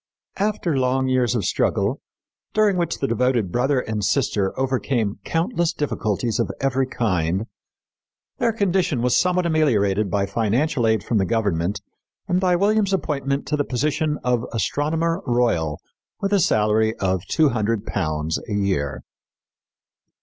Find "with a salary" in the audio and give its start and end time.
16.19-16.95